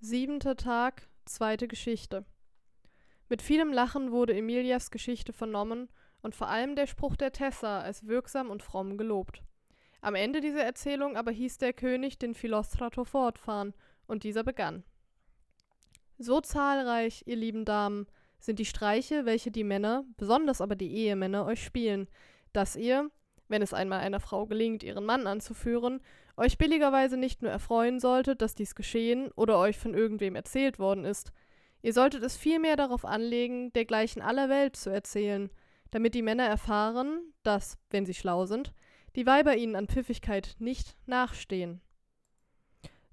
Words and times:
Siebenter 0.00 0.54
Tag, 0.54 1.08
zweite 1.24 1.66
Geschichte. 1.66 2.24
Mit 3.28 3.42
vielem 3.42 3.72
Lachen 3.72 4.12
wurde 4.12 4.32
Emilias 4.32 4.92
Geschichte 4.92 5.32
vernommen 5.32 5.88
und 6.22 6.36
vor 6.36 6.48
allem 6.48 6.76
der 6.76 6.86
Spruch 6.86 7.16
der 7.16 7.32
Tessa 7.32 7.80
als 7.80 8.06
wirksam 8.06 8.48
und 8.48 8.62
fromm 8.62 8.96
gelobt. 8.96 9.42
Am 10.00 10.14
Ende 10.14 10.40
dieser 10.40 10.62
Erzählung 10.62 11.16
aber 11.16 11.32
hieß 11.32 11.58
der 11.58 11.72
König 11.72 12.16
den 12.16 12.34
Philostrato 12.34 13.04
fortfahren, 13.04 13.74
und 14.06 14.22
dieser 14.22 14.44
begann. 14.44 14.84
So 16.16 16.40
zahlreich, 16.40 17.24
ihr 17.26 17.36
lieben 17.36 17.64
Damen, 17.64 18.06
sind 18.38 18.60
die 18.60 18.66
Streiche, 18.66 19.24
welche 19.24 19.50
die 19.50 19.64
Männer, 19.64 20.04
besonders 20.16 20.60
aber 20.60 20.76
die 20.76 20.94
Ehemänner, 20.94 21.44
euch 21.44 21.62
spielen, 21.62 22.08
dass 22.52 22.76
ihr, 22.76 23.10
wenn 23.48 23.62
es 23.62 23.74
einmal 23.74 23.98
einer 23.98 24.20
Frau 24.20 24.46
gelingt, 24.46 24.84
ihren 24.84 25.04
Mann 25.04 25.26
anzuführen, 25.26 26.00
euch 26.38 26.56
billigerweise 26.56 27.16
nicht 27.16 27.42
nur 27.42 27.50
erfreuen 27.50 28.00
solltet, 28.00 28.40
dass 28.40 28.54
dies 28.54 28.74
geschehen 28.74 29.30
oder 29.36 29.58
euch 29.58 29.76
von 29.76 29.94
irgendwem 29.94 30.36
erzählt 30.36 30.78
worden 30.78 31.04
ist, 31.04 31.32
ihr 31.82 31.92
solltet 31.92 32.22
es 32.22 32.36
vielmehr 32.36 32.76
darauf 32.76 33.04
anlegen, 33.04 33.72
dergleichen 33.72 34.22
aller 34.22 34.48
Welt 34.48 34.76
zu 34.76 34.90
erzählen, 34.90 35.50
damit 35.90 36.14
die 36.14 36.22
Männer 36.22 36.44
erfahren, 36.44 37.20
dass, 37.42 37.78
wenn 37.90 38.06
sie 38.06 38.14
schlau 38.14 38.46
sind, 38.46 38.72
die 39.16 39.26
Weiber 39.26 39.56
ihnen 39.56 39.74
an 39.74 39.88
Pfiffigkeit 39.88 40.54
nicht 40.58 40.96
nachstehen. 41.06 41.80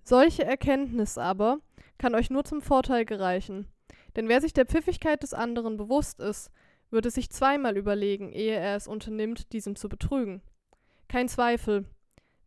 Solche 0.04 0.44
Erkenntnis 0.44 1.18
aber 1.18 1.60
kann 1.98 2.14
euch 2.14 2.30
nur 2.30 2.44
zum 2.44 2.62
Vorteil 2.62 3.06
gereichen, 3.06 3.68
denn 4.16 4.30
wer 4.30 4.40
sich 4.40 4.54
der 4.54 4.66
Pfiffigkeit 4.66 5.24
des 5.24 5.34
anderen 5.34 5.78
bewusst 5.78 6.20
ist, 6.20 6.52
wird 6.92 7.06
es 7.06 7.16
sich 7.16 7.32
zweimal 7.32 7.76
überlegen, 7.76 8.32
ehe 8.32 8.56
er 8.56 8.76
es 8.76 8.88
unternimmt, 8.88 9.52
diesem 9.52 9.76
zu 9.76 9.90
betrügen. 9.90 10.42
Kein 11.08 11.28
Zweifel, 11.28 11.86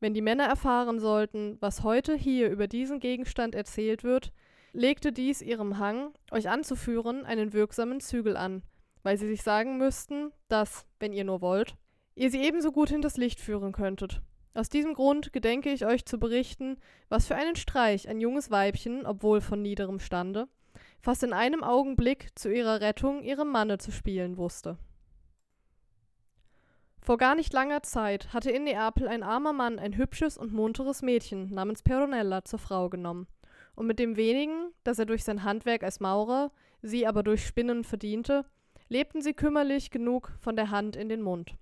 wenn 0.01 0.15
die 0.15 0.23
Männer 0.23 0.45
erfahren 0.45 1.01
sollten, 1.01 1.57
was 1.61 1.83
heute 1.83 2.15
hier 2.15 2.51
über 2.51 2.67
diesen 2.69 3.01
Gegenstand 3.01 3.55
erzählt 3.55 4.05
wird, 4.05 4.33
legte 4.73 5.13
dies 5.13 5.43
ihrem 5.43 5.79
Hang, 5.79 6.13
euch 6.31 6.49
anzuführen, 6.49 7.25
einen 7.25 7.53
wirksamen 7.53 8.01
Zügel 8.01 8.37
an, 8.37 8.63
weil 9.03 9.17
sie 9.17 9.27
sich 9.27 9.43
sagen 9.43 9.79
müssten, 9.79 10.33
dass, 10.49 10.87
wenn 11.01 11.13
ihr 11.13 11.25
nur 11.25 11.41
wollt, 11.41 11.75
ihr 12.15 12.31
sie 12.31 12.43
ebenso 12.43 12.73
gut 12.73 12.91
hinters 12.91 13.17
Licht 13.17 13.41
führen 13.41 13.73
könntet. 13.73 14.21
Aus 14.55 14.69
diesem 14.69 14.95
Grund 14.95 15.33
gedenke 15.33 15.71
ich 15.71 15.87
euch 15.87 16.05
zu 16.05 16.19
berichten, 16.19 16.79
was 17.09 17.27
für 17.27 17.37
einen 17.37 17.57
Streich 17.57 18.09
ein 18.09 18.21
junges 18.21 18.51
Weibchen, 18.51 19.07
obwohl 19.07 19.41
von 19.41 19.63
niederem 19.63 20.01
Stande, 20.01 20.49
fast 21.01 21.23
in 21.23 21.33
einem 21.33 21.63
Augenblick 21.63 22.31
zu 22.35 22.53
ihrer 22.53 22.81
Rettung 22.81 23.23
ihrem 23.23 23.51
Manne 23.51 23.79
zu 23.79 23.93
spielen 23.93 24.37
wusste. 24.37 24.79
Vor 27.09 27.17
gar 27.17 27.35
nicht 27.35 27.55
langer 27.55 27.83
Zeit 27.83 28.35
hatte 28.35 28.51
in 28.51 28.65
Neapel 28.65 29.09
ein 29.09 29.23
armer 29.23 29.55
Mann 29.55 29.79
ein 29.79 29.97
hübsches 29.97 30.37
und 30.37 30.53
munteres 30.53 31.01
Mädchen 31.01 31.49
namens 31.55 31.83
Peronella 31.83 32.45
zur 32.45 32.59
Frau 32.59 32.91
genommen, 32.91 33.27
und 33.75 33.87
mit 33.87 33.99
dem 33.99 34.17
wenigen, 34.17 34.75
das 34.85 34.99
er 34.99 35.07
durch 35.07 35.25
sein 35.25 35.43
Handwerk 35.43 35.85
als 35.85 36.01
Maurer, 36.01 36.53
sie 36.83 37.07
aber 37.07 37.23
durch 37.23 37.47
Spinnen 37.47 37.83
verdiente, 37.83 38.45
lebten 38.91 39.23
sie 39.23 39.33
kümmerlich 39.33 39.91
genug 39.91 40.33
von 40.39 40.55
der 40.55 40.71
Hand 40.71 40.97
in 40.97 41.09
den 41.09 41.23
Mund. 41.23 41.55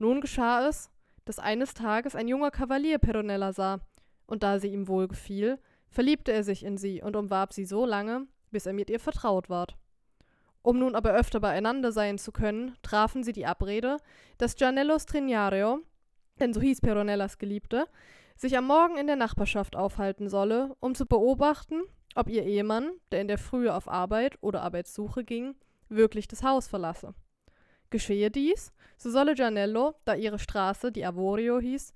Nun 0.00 0.20
geschah 0.20 0.66
es, 0.66 0.90
dass 1.24 1.38
eines 1.38 1.72
Tages 1.72 2.16
ein 2.16 2.26
junger 2.26 2.50
Kavalier 2.50 2.98
Peronella 2.98 3.52
sah, 3.52 3.78
und 4.26 4.42
da 4.42 4.58
sie 4.58 4.72
ihm 4.72 4.88
wohl 4.88 5.06
gefiel, 5.06 5.60
verliebte 5.88 6.32
er 6.32 6.42
sich 6.42 6.64
in 6.64 6.78
sie 6.78 7.00
und 7.00 7.14
umwarb 7.14 7.52
sie 7.52 7.64
so 7.64 7.86
lange, 7.86 8.26
bis 8.50 8.66
er 8.66 8.72
mit 8.72 8.90
ihr 8.90 8.98
vertraut 8.98 9.48
ward. 9.48 9.76
Um 10.62 10.78
nun 10.78 10.94
aber 10.94 11.14
öfter 11.14 11.40
beieinander 11.40 11.92
sein 11.92 12.18
zu 12.18 12.32
können, 12.32 12.76
trafen 12.82 13.22
sie 13.22 13.32
die 13.32 13.46
Abrede, 13.46 13.98
dass 14.38 14.56
Gianello 14.56 14.98
Strignario, 14.98 15.80
denn 16.40 16.52
so 16.52 16.60
hieß 16.60 16.80
Peronellas 16.80 17.38
Geliebte, 17.38 17.86
sich 18.36 18.56
am 18.56 18.66
Morgen 18.66 18.96
in 18.96 19.06
der 19.06 19.16
Nachbarschaft 19.16 19.76
aufhalten 19.76 20.28
solle, 20.28 20.76
um 20.80 20.94
zu 20.94 21.06
beobachten, 21.06 21.82
ob 22.14 22.28
ihr 22.28 22.44
Ehemann, 22.44 22.90
der 23.12 23.20
in 23.20 23.28
der 23.28 23.38
Frühe 23.38 23.74
auf 23.74 23.88
Arbeit 23.88 24.38
oder 24.40 24.62
Arbeitssuche 24.62 25.24
ging, 25.24 25.54
wirklich 25.88 26.28
das 26.28 26.42
Haus 26.42 26.68
verlasse. 26.68 27.14
Geschehe 27.90 28.30
dies, 28.30 28.72
so 28.96 29.10
solle 29.10 29.34
Gianello, 29.34 29.94
da 30.04 30.14
ihre 30.14 30.38
Straße, 30.38 30.92
die 30.92 31.06
Avorio 31.06 31.58
hieß, 31.60 31.92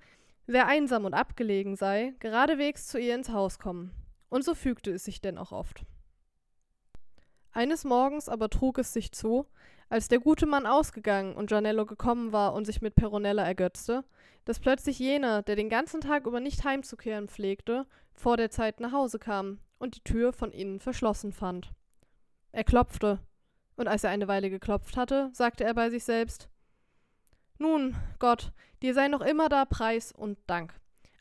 sehr 0.47 0.67
einsam 0.67 1.05
und 1.05 1.13
abgelegen 1.13 1.75
sei, 1.75 2.13
geradewegs 2.19 2.87
zu 2.87 2.99
ihr 2.99 3.15
ins 3.15 3.29
Haus 3.29 3.59
kommen. 3.59 3.91
Und 4.29 4.43
so 4.43 4.55
fügte 4.55 4.91
es 4.91 5.03
sich 5.03 5.21
denn 5.21 5.37
auch 5.37 5.51
oft. 5.51 5.83
Eines 7.53 7.83
Morgens 7.83 8.29
aber 8.29 8.49
trug 8.49 8.79
es 8.79 8.93
sich 8.93 9.11
zu, 9.11 9.45
als 9.87 10.07
der 10.07 10.19
gute 10.19 10.47
Mann 10.47 10.65
ausgegangen 10.65 11.35
und 11.35 11.47
Gianello 11.47 11.85
gekommen 11.85 12.31
war 12.31 12.53
und 12.55 12.65
sich 12.65 12.81
mit 12.81 12.95
Peronella 12.95 13.43
ergötzte, 13.43 14.03
dass 14.43 14.59
plötzlich 14.59 14.97
jener, 14.97 15.43
der 15.43 15.55
den 15.55 15.69
ganzen 15.69 16.01
Tag 16.01 16.25
über 16.25 16.39
nicht 16.39 16.63
heimzukehren 16.63 17.27
pflegte, 17.27 17.85
vor 18.11 18.37
der 18.37 18.49
Zeit 18.49 18.79
nach 18.79 18.91
Hause 18.91 19.19
kam 19.19 19.59
und 19.77 19.95
die 19.95 20.03
Tür 20.03 20.33
von 20.33 20.51
innen 20.51 20.79
verschlossen 20.79 21.31
fand. 21.31 21.71
Er 22.51 22.63
klopfte, 22.63 23.19
und 23.75 23.87
als 23.87 24.03
er 24.03 24.09
eine 24.09 24.27
Weile 24.27 24.49
geklopft 24.49 24.97
hatte, 24.97 25.29
sagte 25.33 25.63
er 25.63 25.75
bei 25.75 25.91
sich 25.91 26.03
selbst 26.03 26.49
Nun, 27.59 27.95
Gott, 28.17 28.51
dir 28.81 28.95
sei 28.95 29.09
noch 29.09 29.21
immer 29.21 29.47
da 29.47 29.65
Preis 29.65 30.11
und 30.11 30.39
Dank. 30.47 30.73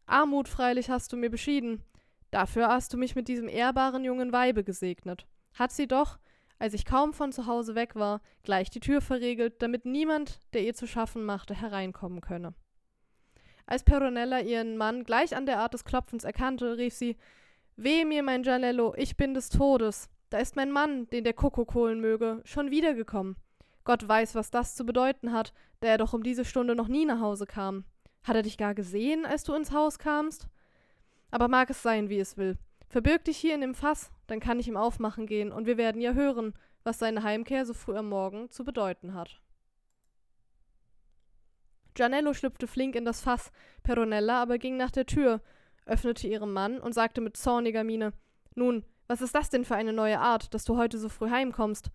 Armut 0.07 0.49
freilich 0.49 0.89
hast 0.89 1.13
du 1.13 1.19
mir 1.19 1.31
beschieden, 1.31 1.83
dafür 2.31 2.69
hast 2.69 2.95
du 2.95 2.97
mich 2.97 3.15
mit 3.15 3.29
diesem 3.29 3.49
ehrbaren 3.49 4.03
jungen 4.03 4.33
Weibe 4.33 4.65
gesegnet 4.65 5.27
hat 5.55 5.73
sie 5.73 5.87
doch, 5.87 6.19
als 6.63 6.75
ich 6.75 6.85
kaum 6.85 7.13
von 7.13 7.33
zu 7.33 7.49
Hause 7.49 7.75
weg 7.75 7.97
war, 7.97 8.21
gleich 8.45 8.71
die 8.71 8.79
Tür 8.79 9.01
verriegelt, 9.01 9.61
damit 9.61 9.85
niemand, 9.85 10.39
der 10.55 10.63
ihr 10.63 10.75
zu 10.75 10.87
schaffen 10.87 11.25
machte, 11.25 11.61
hereinkommen 11.61 12.21
könne. 12.21 12.55
Als 13.67 13.83
Peronella 13.83 14.39
ihren 14.39 14.77
Mann 14.77 15.03
gleich 15.03 15.35
an 15.35 15.45
der 15.45 15.59
Art 15.59 15.75
des 15.75 15.85
Klopfens 15.85 16.23
erkannte, 16.23 16.77
rief 16.77 16.95
sie 16.95 17.17
Weh 17.75 18.05
mir, 18.05 18.23
mein 18.23 18.45
Gianello, 18.45 18.95
ich 18.97 19.17
bin 19.17 19.35
des 19.35 19.49
Todes. 19.49 20.09
Da 20.31 20.39
ist 20.39 20.55
mein 20.55 20.71
Mann, 20.71 21.09
den 21.09 21.25
der 21.25 21.33
Kuckuck 21.33 21.75
holen 21.75 22.01
möge, 22.01 22.41
schon 22.45 22.71
wiedergekommen. 22.71 23.35
Gott 23.83 24.07
weiß, 24.07 24.37
was 24.37 24.53
das 24.53 24.77
zu 24.77 24.87
bedeuten 24.87 25.33
hat, 25.33 25.53
da 25.81 25.89
er 25.89 25.99
doch 25.99 26.13
um 26.13 26.23
diese 26.23 26.45
Stunde 26.45 26.77
noch 26.77 26.87
nie 26.87 27.07
nach 27.07 27.19
Hause 27.19 27.47
kam. 27.47 27.87
Hat 28.23 28.37
er 28.37 28.43
dich 28.43 28.57
gar 28.57 28.77
gesehen, 28.77 29.27
als 29.27 29.43
du 29.43 29.53
ins 29.55 29.73
Haus 29.73 29.99
kamst? 29.99 30.47
Aber 31.33 31.49
mag 31.49 31.71
es 31.71 31.83
sein, 31.83 32.09
wie 32.09 32.21
es 32.21 32.37
will. 32.37 32.57
Verbirg 32.89 33.25
dich 33.25 33.39
hier 33.39 33.57
in 33.57 33.63
dem 33.63 33.75
Fass, 33.75 34.13
dann 34.33 34.41
kann 34.41 34.59
ich 34.59 34.67
ihm 34.67 34.79
aufmachen 34.79 35.27
gehen, 35.27 35.53
und 35.53 35.67
wir 35.67 35.77
werden 35.77 36.01
ja 36.01 36.15
hören, 36.15 36.55
was 36.85 36.99
seine 36.99 37.23
Heimkehr 37.23 37.67
so 37.67 37.75
früh 37.75 37.95
am 37.97 38.09
Morgen 38.09 38.51
zu 38.51 38.65
bedeuten 38.65 39.13
hat. 39.13 39.43
Gianello 41.93 42.33
schlüpfte 42.33 42.67
flink 42.67 42.97
in 42.97 43.05
das 43.05 43.21
Fass, 43.21 43.53
Peronella 43.83 44.41
aber 44.41 44.57
ging 44.57 44.79
nach 44.79 44.91
der 44.91 45.05
Tür, 45.05 45.43
öffnete 45.85 46.27
ihrem 46.27 46.55
Mann 46.55 46.81
und 46.81 46.95
sagte 46.95 47.21
mit 47.21 47.37
zorniger 47.37 47.85
Miene 47.85 48.15
Nun, 48.55 48.87
was 49.07 49.21
ist 49.21 49.35
das 49.35 49.51
denn 49.51 49.67
für 49.67 49.75
eine 49.75 49.93
neue 49.93 50.19
Art, 50.19 50.55
dass 50.55 50.65
du 50.65 50.79
heute 50.79 50.97
so 50.97 51.11
früh 51.11 51.29
heimkommst? 51.29 51.91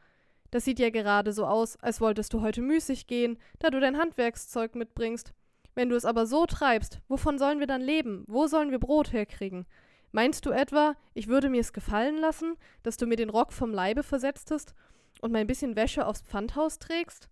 Das 0.51 0.63
sieht 0.63 0.77
ja 0.77 0.91
gerade 0.91 1.33
so 1.33 1.47
aus, 1.47 1.75
als 1.77 2.01
wolltest 2.01 2.33
du 2.33 2.41
heute 2.41 2.61
müßig 2.61 3.07
gehen, 3.07 3.39
da 3.57 3.71
du 3.71 3.79
dein 3.79 3.97
Handwerkszeug 3.97 4.75
mitbringst. 4.75 5.33
Wenn 5.73 5.89
du 5.89 5.95
es 5.95 6.05
aber 6.05 6.27
so 6.27 6.45
treibst, 6.45 7.01
wovon 7.07 7.39
sollen 7.39 7.59
wir 7.59 7.67
dann 7.67 7.81
leben? 7.81 8.25
Wo 8.27 8.45
sollen 8.45 8.69
wir 8.69 8.79
Brot 8.79 9.11
herkriegen? 9.11 9.65
Meinst 10.11 10.45
du 10.45 10.51
etwa, 10.51 10.95
ich 11.13 11.27
würde 11.27 11.49
mir 11.49 11.61
es 11.61 11.73
gefallen 11.73 12.17
lassen, 12.17 12.55
dass 12.83 12.97
du 12.97 13.05
mir 13.05 13.17
den 13.17 13.29
Rock 13.29 13.51
vom 13.51 13.73
Leibe 13.73 14.03
versetztest 14.03 14.73
und 15.21 15.31
mein 15.31 15.47
bisschen 15.47 15.75
Wäsche 15.75 16.05
aufs 16.05 16.21
Pfandhaus 16.21 16.79
trägst? 16.79 17.29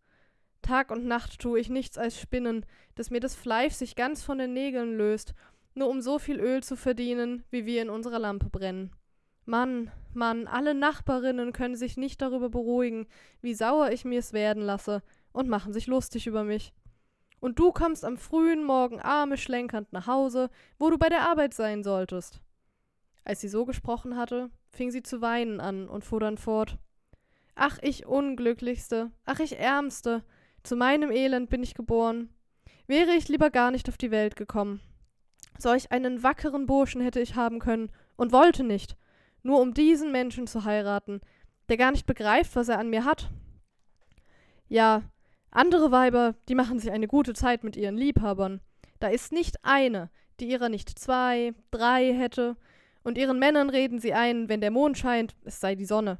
Tag 0.61 0.91
und 0.91 1.05
Nacht 1.05 1.39
tue 1.39 1.59
ich 1.59 1.69
nichts 1.69 1.97
als 1.97 2.19
spinnen, 2.19 2.65
dass 2.95 3.11
mir 3.11 3.19
das 3.19 3.35
Fleisch 3.35 3.73
sich 3.73 3.95
ganz 3.95 4.23
von 4.23 4.39
den 4.39 4.53
Nägeln 4.53 4.97
löst, 4.97 5.33
nur 5.75 5.89
um 5.89 6.01
so 6.01 6.19
viel 6.19 6.39
Öl 6.39 6.63
zu 6.63 6.75
verdienen, 6.75 7.43
wie 7.51 7.65
wir 7.65 7.81
in 7.81 7.89
unserer 7.89 8.19
Lampe 8.19 8.49
brennen. 8.49 8.91
Mann, 9.45 9.91
Mann, 10.13 10.47
alle 10.47 10.73
Nachbarinnen 10.73 11.53
können 11.53 11.75
sich 11.75 11.97
nicht 11.97 12.21
darüber 12.21 12.49
beruhigen, 12.49 13.07
wie 13.41 13.53
sauer 13.53 13.91
ich 13.91 14.05
mir's 14.05 14.33
werden 14.33 14.63
lasse, 14.63 15.03
und 15.33 15.49
machen 15.49 15.73
sich 15.73 15.85
lustig 15.85 16.27
über 16.27 16.43
mich. 16.43 16.73
Und 17.41 17.59
du 17.59 17.71
kommst 17.71 18.05
am 18.05 18.17
frühen 18.17 18.63
Morgen 18.63 18.99
arme 18.99 19.37
schlenkernd 19.37 19.91
nach 19.93 20.07
Hause, 20.07 20.49
wo 20.79 20.89
du 20.89 20.97
bei 20.97 21.09
der 21.09 21.29
Arbeit 21.29 21.53
sein 21.53 21.83
solltest. 21.83 22.41
Als 23.25 23.41
sie 23.41 23.47
so 23.47 23.65
gesprochen 23.65 24.15
hatte, 24.15 24.51
fing 24.69 24.91
sie 24.91 25.01
zu 25.03 25.19
weinen 25.19 25.59
an 25.59 25.89
und 25.89 26.05
fuhr 26.05 26.19
dann 26.19 26.37
fort. 26.37 26.77
Ach, 27.55 27.79
ich 27.81 28.05
Unglücklichste, 28.05 29.11
ach, 29.25 29.39
ich 29.39 29.59
Ärmste, 29.59 30.23
zu 30.63 30.75
meinem 30.75 31.11
Elend 31.11 31.49
bin 31.49 31.63
ich 31.63 31.73
geboren. 31.73 32.29
Wäre 32.87 33.11
ich 33.11 33.27
lieber 33.27 33.49
gar 33.49 33.71
nicht 33.71 33.89
auf 33.89 33.97
die 33.97 34.11
Welt 34.11 34.35
gekommen. 34.35 34.79
Solch 35.57 35.91
einen 35.91 36.21
wackeren 36.21 36.67
Burschen 36.67 37.01
hätte 37.01 37.19
ich 37.19 37.35
haben 37.35 37.59
können 37.59 37.91
und 38.15 38.31
wollte 38.31 38.63
nicht, 38.63 38.95
nur 39.41 39.59
um 39.59 39.73
diesen 39.73 40.11
Menschen 40.11 40.47
zu 40.47 40.63
heiraten, 40.63 41.21
der 41.69 41.77
gar 41.77 41.91
nicht 41.91 42.05
begreift, 42.05 42.55
was 42.55 42.69
er 42.69 42.77
an 42.77 42.89
mir 42.89 43.05
hat. 43.05 43.31
Ja, 44.67 45.03
andere 45.49 45.91
Weiber, 45.91 46.35
die 46.47 46.55
machen 46.55 46.79
sich 46.79 46.91
eine 46.91 47.07
gute 47.07 47.33
Zeit 47.33 47.63
mit 47.63 47.75
ihren 47.75 47.97
Liebhabern. 47.97 48.61
Da 48.99 49.07
ist 49.07 49.31
nicht 49.31 49.57
eine, 49.63 50.11
die 50.39 50.49
ihrer 50.49 50.69
nicht 50.69 50.99
zwei, 50.99 51.53
drei 51.71 52.13
hätte, 52.13 52.57
und 53.05 53.17
ihren 53.17 53.39
Männern 53.39 53.69
reden 53.69 53.99
sie 53.99 54.13
ein, 54.13 54.49
wenn 54.49 54.61
der 54.61 54.71
Mond 54.71 54.97
scheint, 54.97 55.35
es 55.45 55.61
sei 55.61 55.75
die 55.75 55.85
Sonne. 55.85 56.17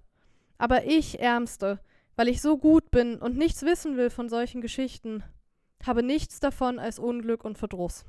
Aber 0.57 0.85
ich, 0.85 1.19
Ärmste, 1.19 1.79
weil 2.15 2.27
ich 2.29 2.41
so 2.41 2.57
gut 2.57 2.91
bin 2.91 3.17
und 3.17 3.35
nichts 3.35 3.63
wissen 3.63 3.97
will 3.97 4.09
von 4.09 4.29
solchen 4.29 4.61
Geschichten, 4.61 5.23
habe 5.85 6.03
nichts 6.03 6.39
davon 6.39 6.79
als 6.79 6.99
Unglück 6.99 7.43
und 7.43 7.57
Verdruss. 7.57 8.05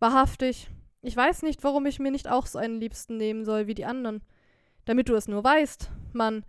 Wahrhaftig, 0.00 0.68
Ich 1.04 1.16
weiß 1.16 1.42
nicht, 1.42 1.64
warum 1.64 1.84
ich 1.86 1.98
mir 1.98 2.12
nicht 2.12 2.28
auch 2.28 2.46
so 2.46 2.58
einen 2.58 2.80
Liebsten 2.80 3.16
nehmen 3.16 3.44
soll 3.44 3.66
wie 3.66 3.74
die 3.74 3.84
anderen. 3.84 4.22
Damit 4.84 5.08
du 5.08 5.14
es 5.14 5.26
nur 5.26 5.42
weißt, 5.42 5.90
Mann, 6.12 6.44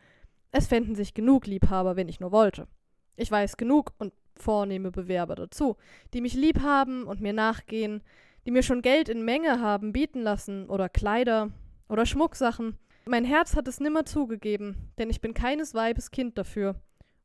es 0.52 0.68
fänden 0.68 0.96
sich 0.96 1.16
genug 1.16 1.48
Liebhaber, 1.48 1.96
wenn 1.96 2.08
ich 2.08 2.20
nur 2.20 2.32
wollte. 2.32 2.68
Ich 3.16 3.32
weiß 3.32 3.58
genug 3.58 3.94
und 3.98 4.14
vornehme 4.36 4.92
Bewerber 4.92 5.36
dazu, 5.36 5.76
die 6.14 6.22
mich 6.22 6.36
lieb 6.36 6.62
haben 6.62 7.04
und 7.04 7.20
mir 7.20 7.34
nachgehen, 7.34 8.04
die 8.45 8.51
mir 8.51 8.63
schon 8.63 8.81
Geld 8.81 9.10
in 9.10 9.24
Menge 9.24 9.62
haben 9.62 9.94
bieten 9.94 10.22
lassen 10.22 10.69
oder 10.69 10.90
Kleider 10.90 11.51
oder 11.90 12.06
Schmucksachen. 12.06 12.78
Mein 13.06 13.25
Herz 13.25 13.56
hat 13.56 13.68
es 13.68 13.80
nimmer 13.80 14.06
zugegeben, 14.06 14.92
denn 14.98 15.10
ich 15.10 15.22
bin 15.22 15.34
keines 15.34 15.74
Weibes 15.74 16.12
Kind 16.12 16.38
dafür. 16.38 16.75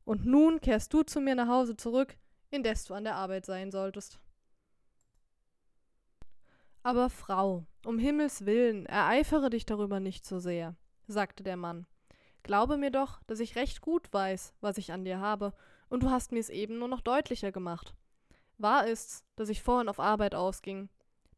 Und 0.05 0.25
nun 0.25 0.59
kehrst 0.59 0.93
du 0.93 1.03
zu 1.03 1.21
mir 1.21 1.35
nach 1.35 1.47
Hause 1.47 1.77
zurück, 1.77 2.17
indes 2.49 2.85
du 2.85 2.93
an 2.93 3.03
der 3.03 3.15
Arbeit 3.15 3.45
sein 3.45 3.71
solltest. 3.71 4.19
Aber 6.83 7.09
Frau, 7.09 7.65
um 7.85 7.99
Himmels 7.99 8.45
willen, 8.45 8.85
ereifere 8.85 9.49
dich 9.49 9.65
darüber 9.65 9.99
nicht 9.99 10.25
so 10.25 10.39
sehr, 10.39 10.75
sagte 11.07 11.43
der 11.43 11.57
Mann. 11.57 11.85
Glaube 12.43 12.77
mir 12.77 12.89
doch, 12.89 13.21
dass 13.27 13.39
ich 13.39 13.55
recht 13.55 13.81
gut 13.81 14.11
weiß, 14.11 14.53
was 14.61 14.77
ich 14.77 14.91
an 14.91 15.05
dir 15.05 15.19
habe, 15.19 15.53
und 15.89 16.03
du 16.03 16.09
hast 16.09 16.31
mir's 16.31 16.49
eben 16.49 16.79
nur 16.79 16.87
noch 16.87 17.01
deutlicher 17.01 17.51
gemacht. 17.51 17.93
Wahr 18.57 18.87
ist's, 18.87 19.23
dass 19.35 19.49
ich 19.49 19.61
vorhin 19.61 19.89
auf 19.89 19.99
Arbeit 19.99 20.35
ausging. 20.35 20.89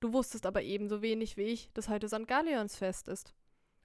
Du 0.02 0.14
wusstest 0.14 0.48
aber 0.48 0.64
ebenso 0.64 1.04
wenig 1.04 1.38
wie 1.38 1.44
ich, 1.44 1.72
dass 1.74 1.88
heute 1.88 2.10
St. 2.10 2.28
Gallions 2.28 2.76
Fest 2.76 3.08
ist. 3.08 3.36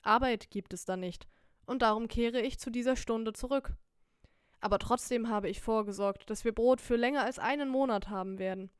Arbeit 0.00 0.50
gibt 0.50 0.72
es 0.72 0.86
da 0.86 0.96
nicht, 0.96 1.28
und 1.66 1.82
darum 1.82 2.08
kehre 2.08 2.40
ich 2.40 2.58
zu 2.58 2.70
dieser 2.70 2.96
Stunde 2.96 3.34
zurück. 3.34 3.74
Aber 4.60 4.78
trotzdem 4.78 5.28
habe 5.28 5.50
ich 5.50 5.60
vorgesorgt, 5.60 6.30
dass 6.30 6.44
wir 6.44 6.54
Brot 6.54 6.80
für 6.80 6.96
länger 6.96 7.22
als 7.22 7.38
einen 7.38 7.68
Monat 7.68 8.08
haben 8.08 8.38
werden. 8.38 8.70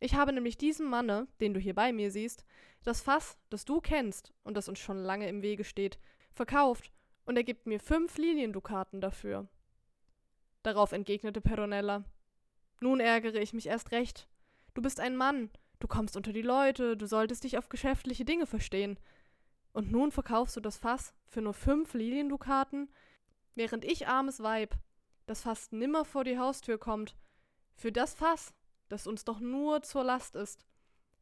Ich 0.00 0.14
habe 0.14 0.32
nämlich 0.32 0.56
diesem 0.56 0.88
Manne, 0.88 1.28
den 1.40 1.52
du 1.52 1.60
hier 1.60 1.74
bei 1.74 1.92
mir 1.92 2.10
siehst, 2.10 2.46
das 2.84 3.02
Fass, 3.02 3.36
das 3.50 3.66
du 3.66 3.82
kennst 3.82 4.32
und 4.42 4.56
das 4.56 4.68
uns 4.68 4.78
schon 4.78 4.96
lange 4.96 5.28
im 5.28 5.42
Wege 5.42 5.64
steht, 5.64 5.98
verkauft, 6.32 6.90
und 7.26 7.36
er 7.36 7.44
gibt 7.44 7.66
mir 7.66 7.80
fünf 7.80 8.16
Liliendukaten 8.16 9.02
dafür. 9.02 9.46
Darauf 10.62 10.92
entgegnete 10.92 11.42
Peronella. 11.42 12.04
Nun 12.80 13.00
ärgere 13.00 13.42
ich 13.42 13.52
mich 13.52 13.66
erst 13.66 13.90
recht. 13.90 14.26
Du 14.72 14.80
bist 14.80 15.00
ein 15.00 15.16
Mann, 15.16 15.50
du 15.80 15.88
kommst 15.88 16.16
unter 16.16 16.32
die 16.32 16.42
Leute, 16.42 16.96
du 16.96 17.06
solltest 17.06 17.44
dich 17.44 17.58
auf 17.58 17.68
geschäftliche 17.68 18.24
Dinge 18.24 18.46
verstehen. 18.46 18.98
Und 19.72 19.90
nun 19.90 20.10
verkaufst 20.10 20.56
du 20.56 20.60
das 20.60 20.78
Fass 20.78 21.14
für 21.26 21.40
nur 21.40 21.54
fünf 21.54 21.94
Liliendukaten, 21.94 22.90
während 23.54 23.84
ich 23.84 24.08
armes 24.08 24.42
Weib, 24.42 24.74
das 25.26 25.42
fast 25.42 25.72
nimmer 25.72 26.04
vor 26.04 26.24
die 26.24 26.38
Haustür 26.38 26.78
kommt, 26.78 27.16
für 27.74 27.92
das 27.92 28.14
Fass 28.14 28.54
das 28.88 29.06
uns 29.06 29.24
doch 29.24 29.40
nur 29.40 29.82
zur 29.82 30.04
Last 30.04 30.34
ist, 30.34 30.64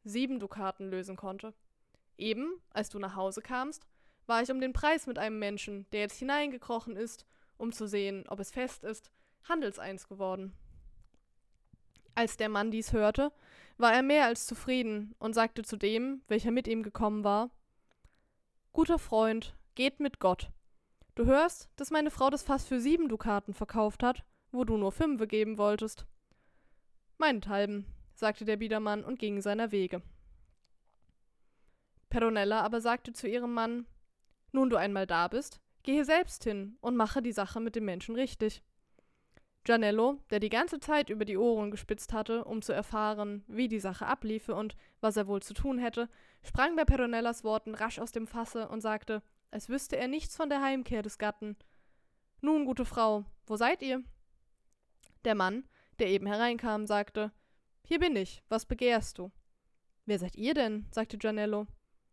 sieben 0.03 0.39
Dukaten 0.39 0.89
lösen 0.89 1.15
konnte. 1.15 1.53
Eben, 2.17 2.61
als 2.69 2.89
du 2.89 2.99
nach 2.99 3.15
Hause 3.15 3.41
kamst, 3.41 3.85
war 4.25 4.41
ich 4.41 4.51
um 4.51 4.59
den 4.59 4.73
Preis 4.73 5.07
mit 5.07 5.19
einem 5.19 5.39
Menschen, 5.39 5.85
der 5.91 6.01
jetzt 6.01 6.17
hineingekrochen 6.17 6.95
ist, 6.95 7.25
um 7.57 7.71
zu 7.71 7.87
sehen, 7.87 8.25
ob 8.27 8.39
es 8.39 8.51
fest 8.51 8.83
ist, 8.83 9.11
handelseins 9.47 10.07
geworden. 10.07 10.53
Als 12.15 12.37
der 12.37 12.49
Mann 12.49 12.71
dies 12.71 12.93
hörte, 12.93 13.31
war 13.77 13.93
er 13.93 14.03
mehr 14.03 14.25
als 14.25 14.45
zufrieden 14.45 15.15
und 15.19 15.33
sagte 15.33 15.63
zu 15.63 15.77
dem, 15.77 16.21
welcher 16.27 16.51
mit 16.51 16.67
ihm 16.67 16.83
gekommen 16.83 17.23
war 17.23 17.51
Guter 18.73 18.99
Freund, 18.99 19.55
geht 19.73 19.99
mit 19.99 20.19
Gott. 20.19 20.51
Du 21.15 21.25
hörst, 21.25 21.67
dass 21.77 21.89
meine 21.89 22.11
Frau 22.11 22.29
das 22.29 22.43
Fass 22.43 22.63
für 22.63 22.79
sieben 22.79 23.09
Dukaten 23.09 23.55
verkauft 23.55 24.03
hat, 24.03 24.23
wo 24.51 24.65
du 24.65 24.77
nur 24.77 24.91
fünfe 24.91 25.25
geben 25.25 25.57
wolltest. 25.57 26.05
Meinethalben, 27.17 27.87
sagte 28.13 28.45
der 28.45 28.57
Biedermann 28.57 29.03
und 29.03 29.17
ging 29.17 29.41
seiner 29.41 29.71
Wege. 29.71 30.03
Peronella 32.09 32.61
aber 32.61 32.81
sagte 32.81 33.13
zu 33.13 33.27
ihrem 33.27 33.53
Mann 33.53 33.87
Nun 34.51 34.69
du 34.69 34.75
einmal 34.75 35.07
da 35.07 35.27
bist, 35.27 35.59
gehe 35.81 36.05
selbst 36.05 36.43
hin 36.43 36.77
und 36.79 36.95
mache 36.95 37.23
die 37.23 37.31
Sache 37.31 37.59
mit 37.59 37.75
dem 37.75 37.85
Menschen 37.85 38.13
richtig. 38.13 38.63
Gianello, 39.67 40.17
der 40.29 40.39
die 40.39 40.47
ganze 40.47 40.79
Zeit 40.79 41.09
über 41.09 41.25
die 41.25 41.35
Ohren 41.35 41.71
gespitzt 41.71 42.13
hatte, 42.13 42.45
um 42.45 42.61
zu 42.61 42.71
erfahren, 42.71 43.43
wie 43.47 43.67
die 43.67 43.81
Sache 43.81 44.05
abliefe 44.05 44.55
und 44.55 44.77
was 45.01 45.17
er 45.17 45.27
wohl 45.27 45.41
zu 45.41 45.53
tun 45.53 45.77
hätte, 45.77 46.07
sprang 46.41 46.77
bei 46.77 46.85
Peronellas 46.85 47.43
Worten 47.43 47.75
rasch 47.75 47.99
aus 47.99 48.13
dem 48.13 48.27
Fasse 48.27 48.69
und 48.69 48.79
sagte, 48.79 49.21
als 49.51 49.67
wüsste 49.67 49.97
er 49.97 50.07
nichts 50.07 50.37
von 50.37 50.47
der 50.47 50.61
Heimkehr 50.61 51.01
des 51.01 51.17
Gatten. 51.17 51.57
Nun, 52.39 52.63
gute 52.63 52.85
Frau, 52.85 53.25
wo 53.45 53.57
seid 53.57 53.81
ihr? 53.81 54.05
Der 55.25 55.35
Mann, 55.35 55.67
der 55.99 56.07
eben 56.07 56.27
hereinkam, 56.27 56.87
sagte 56.87 57.33
Hier 57.83 57.99
bin 57.99 58.15
ich, 58.15 58.43
was 58.47 58.65
begehrst 58.65 59.17
du? 59.17 59.33
Wer 60.05 60.17
seid 60.17 60.37
ihr 60.37 60.53
denn? 60.53 60.85
sagte 60.91 61.17
Gianello. 61.17 61.67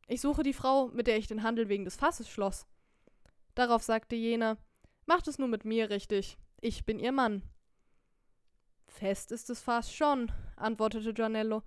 Ich 0.08 0.20
suche 0.20 0.42
die 0.42 0.54
Frau, 0.54 0.88
mit 0.88 1.06
der 1.06 1.18
ich 1.18 1.28
den 1.28 1.44
Handel 1.44 1.68
wegen 1.68 1.84
des 1.84 1.94
Fasses 1.94 2.28
schloss. 2.28 2.66
Darauf 3.54 3.84
sagte 3.84 4.16
jener 4.16 4.58
Macht 5.06 5.28
es 5.28 5.38
nur 5.38 5.46
mit 5.46 5.64
mir 5.64 5.88
richtig, 5.88 6.36
ich 6.64 6.86
bin 6.86 6.98
ihr 6.98 7.12
Mann. 7.12 7.42
Fest 8.86 9.32
ist 9.32 9.50
das 9.50 9.60
Fass 9.60 9.92
schon, 9.92 10.32
antwortete 10.56 11.12
Gianello, 11.12 11.62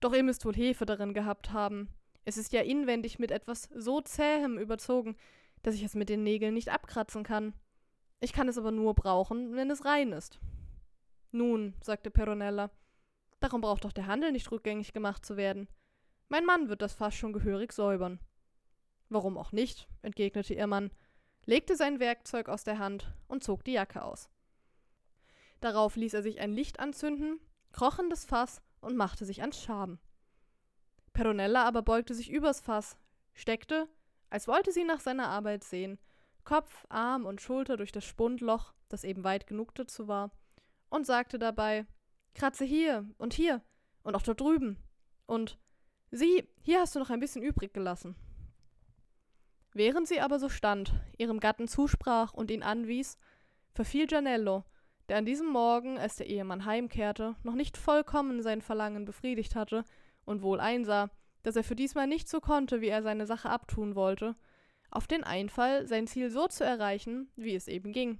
doch 0.00 0.12
ihr 0.12 0.22
müsst 0.22 0.44
wohl 0.44 0.54
Hefe 0.54 0.84
darin 0.84 1.14
gehabt 1.14 1.52
haben. 1.52 1.88
Es 2.26 2.36
ist 2.36 2.52
ja 2.52 2.60
inwendig 2.60 3.18
mit 3.18 3.30
etwas 3.30 3.70
so 3.74 4.02
zähem 4.02 4.58
überzogen, 4.58 5.16
dass 5.62 5.74
ich 5.74 5.82
es 5.82 5.94
mit 5.94 6.10
den 6.10 6.24
Nägeln 6.24 6.52
nicht 6.52 6.68
abkratzen 6.68 7.22
kann. 7.22 7.54
Ich 8.20 8.34
kann 8.34 8.46
es 8.46 8.58
aber 8.58 8.70
nur 8.70 8.94
brauchen, 8.94 9.56
wenn 9.56 9.70
es 9.70 9.86
rein 9.86 10.12
ist. 10.12 10.40
Nun, 11.32 11.74
sagte 11.80 12.10
Peronella, 12.10 12.70
darum 13.40 13.62
braucht 13.62 13.86
doch 13.86 13.92
der 13.92 14.06
Handel 14.06 14.30
nicht 14.30 14.50
rückgängig 14.50 14.92
gemacht 14.92 15.24
zu 15.24 15.38
werden. 15.38 15.68
Mein 16.28 16.44
Mann 16.44 16.68
wird 16.68 16.82
das 16.82 16.92
Fass 16.92 17.14
schon 17.14 17.32
gehörig 17.32 17.72
säubern. 17.72 18.20
Warum 19.08 19.38
auch 19.38 19.52
nicht, 19.52 19.88
entgegnete 20.02 20.52
ihr 20.52 20.66
Mann, 20.66 20.90
legte 21.46 21.76
sein 21.76 21.98
Werkzeug 21.98 22.50
aus 22.50 22.64
der 22.64 22.78
Hand 22.78 23.10
und 23.26 23.42
zog 23.42 23.64
die 23.64 23.72
Jacke 23.72 24.02
aus. 24.02 24.28
Darauf 25.64 25.96
ließ 25.96 26.12
er 26.12 26.22
sich 26.22 26.40
ein 26.40 26.52
Licht 26.52 26.78
anzünden, 26.78 27.40
kroch 27.72 27.98
in 27.98 28.10
das 28.10 28.26
Fass 28.26 28.60
und 28.82 28.96
machte 28.96 29.24
sich 29.24 29.40
ans 29.40 29.62
Schaben. 29.62 29.98
Peronella 31.14 31.64
aber 31.64 31.80
beugte 31.80 32.12
sich 32.12 32.30
übers 32.30 32.60
Fass, 32.60 32.98
steckte, 33.32 33.88
als 34.28 34.46
wollte 34.46 34.72
sie 34.72 34.84
nach 34.84 35.00
seiner 35.00 35.28
Arbeit 35.28 35.64
sehen, 35.64 35.98
Kopf, 36.44 36.84
Arm 36.90 37.24
und 37.24 37.40
Schulter 37.40 37.78
durch 37.78 37.92
das 37.92 38.04
Spundloch, 38.04 38.74
das 38.90 39.04
eben 39.04 39.24
weit 39.24 39.46
genug 39.46 39.74
dazu 39.74 40.06
war, 40.06 40.32
und 40.90 41.06
sagte 41.06 41.38
dabei 41.38 41.86
Kratze 42.34 42.66
hier 42.66 43.08
und 43.16 43.32
hier 43.32 43.62
und 44.02 44.14
auch 44.16 44.22
dort 44.22 44.42
drüben. 44.42 44.76
Und 45.24 45.58
sieh, 46.10 46.46
hier 46.60 46.80
hast 46.80 46.94
du 46.94 46.98
noch 46.98 47.08
ein 47.08 47.20
bisschen 47.20 47.42
übrig 47.42 47.72
gelassen. 47.72 48.16
Während 49.72 50.08
sie 50.08 50.20
aber 50.20 50.38
so 50.38 50.50
stand, 50.50 50.92
ihrem 51.16 51.40
Gatten 51.40 51.68
zusprach 51.68 52.34
und 52.34 52.50
ihn 52.50 52.62
anwies, 52.62 53.16
verfiel 53.72 54.06
Gianello, 54.06 54.66
der 55.08 55.18
an 55.18 55.26
diesem 55.26 55.48
Morgen, 55.48 55.98
als 55.98 56.16
der 56.16 56.26
Ehemann 56.26 56.64
heimkehrte, 56.64 57.36
noch 57.42 57.54
nicht 57.54 57.76
vollkommen 57.76 58.42
sein 58.42 58.62
Verlangen 58.62 59.04
befriedigt 59.04 59.54
hatte 59.54 59.84
und 60.24 60.42
wohl 60.42 60.60
einsah, 60.60 61.10
dass 61.42 61.56
er 61.56 61.64
für 61.64 61.76
diesmal 61.76 62.06
nicht 62.06 62.28
so 62.28 62.40
konnte, 62.40 62.80
wie 62.80 62.88
er 62.88 63.02
seine 63.02 63.26
Sache 63.26 63.50
abtun 63.50 63.94
wollte, 63.94 64.34
auf 64.90 65.06
den 65.06 65.24
Einfall, 65.24 65.86
sein 65.86 66.06
Ziel 66.06 66.30
so 66.30 66.46
zu 66.46 66.64
erreichen, 66.64 67.28
wie 67.36 67.54
es 67.54 67.68
eben 67.68 67.92
ging. 67.92 68.18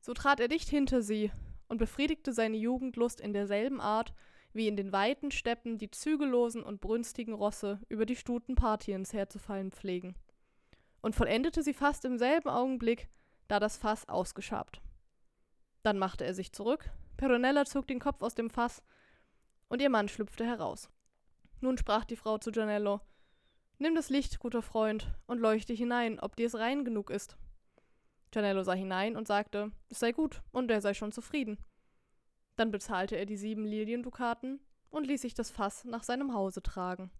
So 0.00 0.12
trat 0.12 0.40
er 0.40 0.48
dicht 0.48 0.68
hinter 0.68 1.02
sie 1.02 1.30
und 1.68 1.78
befriedigte 1.78 2.32
seine 2.32 2.56
Jugendlust 2.56 3.20
in 3.20 3.32
derselben 3.32 3.80
Art, 3.80 4.12
wie 4.52 4.66
in 4.66 4.76
den 4.76 4.92
weiten 4.92 5.30
Steppen 5.30 5.78
die 5.78 5.90
zügellosen 5.90 6.62
und 6.62 6.80
brünstigen 6.80 7.34
Rosse 7.34 7.80
über 7.88 8.04
die 8.04 8.16
Stuten 8.16 8.56
Parthiens 8.56 9.12
herzufallen 9.12 9.70
pflegen. 9.70 10.16
Und 11.00 11.14
vollendete 11.14 11.62
sie 11.62 11.72
fast 11.72 12.04
im 12.04 12.18
selben 12.18 12.48
Augenblick, 12.48 13.08
da 13.48 13.60
das 13.60 13.76
Fass 13.76 14.08
ausgeschabt. 14.08 14.82
Dann 15.82 15.98
machte 15.98 16.24
er 16.24 16.34
sich 16.34 16.52
zurück, 16.52 16.90
Peronella 17.16 17.64
zog 17.64 17.86
den 17.86 18.00
Kopf 18.00 18.22
aus 18.22 18.34
dem 18.34 18.50
Fass, 18.50 18.82
und 19.68 19.80
ihr 19.80 19.90
Mann 19.90 20.08
schlüpfte 20.08 20.44
heraus. 20.44 20.90
Nun 21.60 21.78
sprach 21.78 22.04
die 22.04 22.16
Frau 22.16 22.38
zu 22.38 22.50
Gianello, 22.50 23.00
Nimm 23.78 23.94
das 23.94 24.10
Licht, 24.10 24.40
guter 24.40 24.60
Freund, 24.60 25.10
und 25.26 25.38
leuchte 25.38 25.72
hinein, 25.72 26.20
ob 26.20 26.36
dir 26.36 26.46
es 26.46 26.54
rein 26.54 26.84
genug 26.84 27.08
ist. 27.08 27.38
Gianello 28.30 28.62
sah 28.62 28.74
hinein 28.74 29.16
und 29.16 29.26
sagte, 29.26 29.72
es 29.88 30.00
sei 30.00 30.12
gut 30.12 30.42
und 30.52 30.70
er 30.70 30.80
sei 30.80 30.92
schon 30.92 31.12
zufrieden. 31.12 31.58
Dann 32.56 32.70
bezahlte 32.70 33.16
er 33.16 33.26
die 33.26 33.38
sieben 33.38 33.64
Liliendukaten 33.64 34.60
und 34.90 35.06
ließ 35.06 35.22
sich 35.22 35.34
das 35.34 35.50
Fass 35.50 35.84
nach 35.84 36.02
seinem 36.02 36.34
Hause 36.34 36.62
tragen. 36.62 37.10